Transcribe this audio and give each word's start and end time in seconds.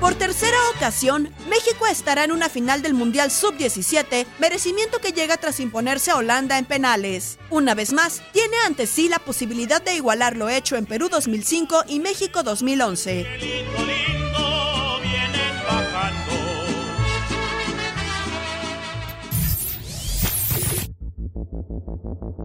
Por 0.00 0.14
tercera 0.14 0.56
ocasión, 0.74 1.32
México 1.48 1.86
estará 1.86 2.24
en 2.24 2.32
una 2.32 2.48
final 2.48 2.82
del 2.82 2.94
Mundial 2.94 3.30
Sub-17, 3.30 4.26
merecimiento 4.38 4.98
que 4.98 5.12
llega 5.12 5.36
tras 5.36 5.60
imponerse 5.60 6.10
a 6.10 6.16
Holanda 6.16 6.58
en 6.58 6.64
penales. 6.64 7.38
Una 7.50 7.74
vez 7.74 7.92
más, 7.92 8.22
tiene 8.32 8.56
ante 8.66 8.86
sí 8.86 9.08
la 9.08 9.18
posibilidad 9.18 9.80
de 9.80 9.94
igualar 9.94 10.36
lo 10.36 10.48
hecho 10.48 10.76
en 10.76 10.86
Perú 10.86 11.08
2005 11.08 11.84
y 11.86 12.00
México 12.00 12.42
2011. 12.42 14.09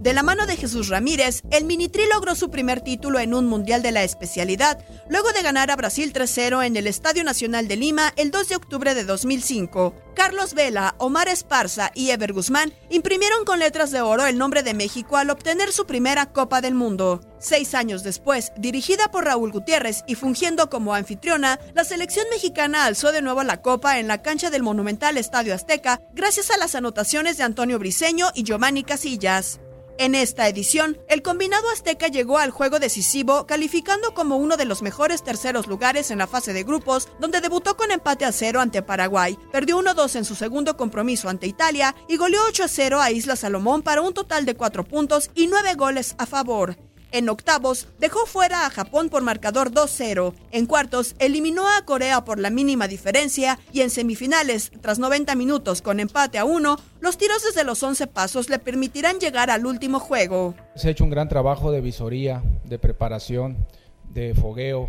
De 0.00 0.12
la 0.12 0.22
mano 0.22 0.46
de 0.46 0.56
Jesús 0.56 0.88
Ramírez, 0.88 1.42
el 1.50 1.64
Minitri 1.64 2.04
logró 2.12 2.34
su 2.34 2.50
primer 2.50 2.80
título 2.80 3.18
en 3.18 3.34
un 3.34 3.46
mundial 3.46 3.82
de 3.82 3.92
la 3.92 4.02
especialidad, 4.02 4.84
luego 5.08 5.32
de 5.32 5.42
ganar 5.42 5.70
a 5.70 5.76
Brasil 5.76 6.12
3-0 6.12 6.64
en 6.64 6.76
el 6.76 6.86
Estadio 6.86 7.24
Nacional 7.24 7.68
de 7.68 7.76
Lima 7.76 8.12
el 8.16 8.30
2 8.30 8.48
de 8.48 8.56
octubre 8.56 8.94
de 8.94 9.04
2005. 9.04 9.94
Carlos 10.14 10.54
Vela, 10.54 10.94
Omar 10.98 11.28
Esparza 11.28 11.90
y 11.94 12.10
Ever 12.10 12.32
Guzmán 12.32 12.72
imprimieron 12.90 13.44
con 13.44 13.58
letras 13.58 13.90
de 13.90 14.00
oro 14.00 14.26
el 14.26 14.38
nombre 14.38 14.62
de 14.62 14.74
México 14.74 15.16
al 15.16 15.30
obtener 15.30 15.72
su 15.72 15.86
primera 15.86 16.32
Copa 16.32 16.60
del 16.60 16.74
Mundo. 16.74 17.20
Seis 17.40 17.74
años 17.74 18.02
después, 18.02 18.52
dirigida 18.58 19.10
por 19.10 19.24
Raúl 19.24 19.50
Gutiérrez 19.50 20.04
y 20.06 20.14
fungiendo 20.14 20.68
como 20.68 20.94
anfitriona, 20.94 21.58
la 21.72 21.84
selección 21.84 22.26
mexicana 22.30 22.84
alzó 22.84 23.12
de 23.12 23.22
nuevo 23.22 23.42
la 23.42 23.62
copa 23.62 23.98
en 23.98 24.08
la 24.08 24.20
cancha 24.20 24.50
del 24.50 24.62
monumental 24.62 25.16
Estadio 25.16 25.54
Azteca 25.54 26.02
gracias 26.12 26.50
a 26.50 26.58
las 26.58 26.74
anotaciones 26.74 27.38
de 27.38 27.44
Antonio 27.44 27.78
Briseño 27.78 28.26
y 28.34 28.42
Giovanni 28.42 28.84
Casillas. 28.84 29.58
En 29.96 30.14
esta 30.14 30.48
edición, 30.48 30.98
el 31.08 31.22
combinado 31.22 31.70
azteca 31.70 32.08
llegó 32.08 32.38
al 32.38 32.50
juego 32.50 32.78
decisivo 32.78 33.46
calificando 33.46 34.12
como 34.12 34.36
uno 34.36 34.58
de 34.58 34.66
los 34.66 34.82
mejores 34.82 35.22
terceros 35.22 35.66
lugares 35.66 36.10
en 36.10 36.18
la 36.18 36.26
fase 36.26 36.52
de 36.52 36.62
grupos, 36.62 37.08
donde 37.20 37.40
debutó 37.40 37.76
con 37.76 37.90
empate 37.90 38.26
a 38.26 38.32
cero 38.32 38.60
ante 38.60 38.82
Paraguay, 38.82 39.38
perdió 39.50 39.78
1-2 39.78 40.16
en 40.16 40.24
su 40.26 40.34
segundo 40.34 40.76
compromiso 40.76 41.30
ante 41.30 41.46
Italia 41.46 41.94
y 42.06 42.18
goleó 42.18 42.40
8-0 42.50 42.98
a 43.00 43.10
Isla 43.10 43.36
Salomón 43.36 43.82
para 43.82 44.02
un 44.02 44.12
total 44.12 44.44
de 44.44 44.56
4 44.56 44.84
puntos 44.84 45.30
y 45.34 45.46
9 45.46 45.74
goles 45.74 46.14
a 46.18 46.26
favor. 46.26 46.89
En 47.12 47.28
octavos, 47.28 47.88
dejó 47.98 48.26
fuera 48.26 48.66
a 48.66 48.70
Japón 48.70 49.08
por 49.08 49.22
marcador 49.22 49.72
2-0. 49.72 50.32
En 50.52 50.66
cuartos, 50.66 51.16
eliminó 51.18 51.68
a 51.68 51.84
Corea 51.84 52.24
por 52.24 52.38
la 52.38 52.50
mínima 52.50 52.88
diferencia. 52.88 53.58
Y 53.72 53.80
en 53.80 53.90
semifinales, 53.90 54.70
tras 54.80 54.98
90 54.98 55.34
minutos 55.34 55.82
con 55.82 56.00
empate 56.00 56.38
a 56.38 56.44
1, 56.44 56.76
los 57.00 57.18
tiros 57.18 57.42
desde 57.42 57.64
los 57.64 57.82
11 57.82 58.06
pasos 58.06 58.48
le 58.48 58.58
permitirán 58.58 59.18
llegar 59.18 59.50
al 59.50 59.66
último 59.66 59.98
juego. 59.98 60.54
Se 60.76 60.88
ha 60.88 60.90
hecho 60.92 61.04
un 61.04 61.10
gran 61.10 61.28
trabajo 61.28 61.72
de 61.72 61.80
visoría, 61.80 62.42
de 62.64 62.78
preparación, 62.78 63.66
de 64.08 64.34
fogueo. 64.34 64.88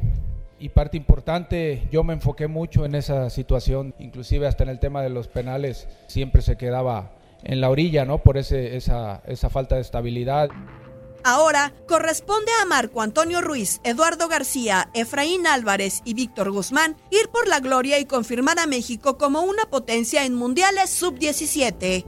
Y 0.60 0.70
parte 0.70 0.96
importante, 0.96 1.88
yo 1.92 2.04
me 2.04 2.14
enfoqué 2.14 2.48
mucho 2.48 2.86
en 2.86 2.94
esa 2.94 3.32
situación, 3.32 3.96
inclusive 3.98 4.46
hasta 4.46 4.64
en 4.64 4.70
el 4.70 4.80
tema 4.80 5.02
de 5.02 5.10
los 5.10 5.28
penales, 5.28 5.88
siempre 6.08 6.44
se 6.44 6.56
quedaba 6.56 7.14
en 7.44 7.62
la 7.62 7.70
orilla, 7.72 8.06
¿no? 8.06 8.20
Por 8.20 8.38
ese, 8.38 8.76
esa, 8.76 9.24
esa 9.26 9.50
falta 9.50 9.76
de 9.76 9.82
estabilidad. 9.82 10.50
Ahora 11.24 11.74
corresponde 11.88 12.52
a 12.62 12.66
Marco 12.66 13.02
Antonio 13.02 13.42
Ruiz, 13.42 13.80
Eduardo 13.84 14.28
García, 14.28 14.90
Efraín 14.94 15.46
Álvarez 15.46 16.02
y 16.04 16.14
Víctor 16.14 16.52
Guzmán 16.52 16.98
ir 17.10 17.30
por 17.30 17.48
la 17.48 17.60
gloria 17.60 18.00
y 18.00 18.06
confirmar 18.06 18.60
a 18.60 18.68
México 18.68 19.18
como 19.18 19.42
una 19.42 19.66
potencia 19.66 20.26
en 20.26 20.36
mundiales 20.36 20.90
sub-17. 20.90 22.06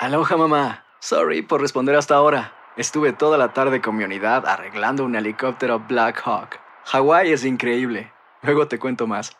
Aloha 0.00 0.36
mamá. 0.36 0.84
Sorry 1.00 1.42
por 1.42 1.60
responder 1.60 1.96
hasta 1.96 2.14
ahora. 2.14 2.54
Estuve 2.76 3.12
toda 3.12 3.36
la 3.36 3.52
tarde 3.52 3.80
con 3.80 3.96
mi 3.96 4.04
unidad 4.04 4.46
arreglando 4.46 5.04
un 5.04 5.16
helicóptero 5.16 5.80
Black 5.80 6.22
Hawk. 6.24 6.60
Hawái 6.84 7.32
es 7.32 7.44
increíble. 7.44 8.12
Luego 8.42 8.68
te 8.68 8.78
cuento 8.78 9.06
más. 9.06 9.36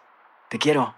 Te 0.49 0.59
quiero. 0.59 0.98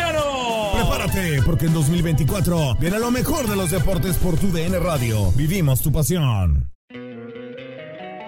Porque 1.45 1.65
en 1.65 1.73
2024 1.73 2.75
viene 2.75 2.97
lo 2.97 3.11
mejor 3.11 3.45
de 3.47 3.57
los 3.57 3.69
deportes 3.69 4.15
por 4.15 4.37
tu 4.37 4.49
DN 4.49 4.79
Radio. 4.79 5.31
Vivimos 5.33 5.81
tu 5.81 5.91
pasión. 5.91 6.71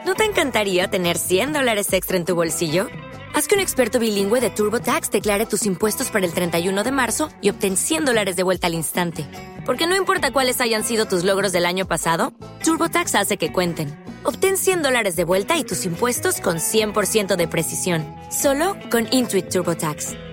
¿No 0.06 0.16
te 0.16 0.26
encantaría 0.26 0.90
tener 0.90 1.18
100 1.18 1.54
dólares 1.54 1.94
extra 1.94 2.18
en 2.18 2.26
tu 2.26 2.36
bolsillo? 2.36 2.88
Haz 3.34 3.48
que 3.48 3.56
un 3.56 3.62
experto 3.62 4.00
bilingüe 4.00 4.42
de 4.42 4.50
TurboTax 4.50 5.12
declare 5.12 5.46
tus 5.46 5.66
impuestos 5.66 6.12
para 6.12 6.26
el 6.26 6.34
31 6.34 6.84
de 6.84 6.92
marzo 6.92 7.30
y 7.42 7.52
obtén 7.52 7.78
100 7.78 8.04
dólares 8.04 8.36
de 8.36 8.44
vuelta 8.44 8.68
al 8.68 8.74
instante. 8.74 9.26
Porque 9.66 9.88
no 9.88 9.96
importa 9.96 10.34
cuáles 10.34 10.60
hayan 10.60 10.84
sido 10.84 11.06
tus 11.06 11.24
logros 11.24 11.54
del 11.54 11.66
año 11.66 11.88
pasado, 11.88 12.34
TurboTax 12.66 13.16
hace 13.16 13.38
que 13.38 13.54
cuenten. 13.54 13.98
Obtén 14.24 14.58
100 14.58 14.84
dólares 14.84 15.16
de 15.16 15.24
vuelta 15.24 15.58
y 15.58 15.64
tus 15.64 15.86
impuestos 15.86 16.42
con 16.42 16.58
100% 16.58 17.38
de 17.38 17.48
precisión. 17.48 18.06
Solo 18.30 18.76
con 18.92 19.08
Intuit 19.12 19.48
TurboTax. 19.48 20.33